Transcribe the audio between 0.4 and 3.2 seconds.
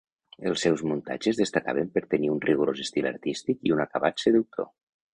Els seus muntatges destacaven per tenir un rigorós estil